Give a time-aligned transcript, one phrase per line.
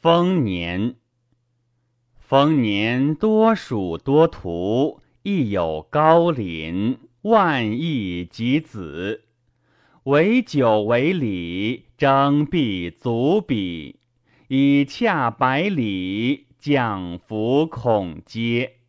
[0.00, 0.96] 丰年。
[2.16, 9.24] 丰年多暑多徒，亦有高林，万亿及子。
[10.04, 13.96] 惟酒为礼，征必足彼。
[14.48, 18.79] 以洽百里，降服恐皆。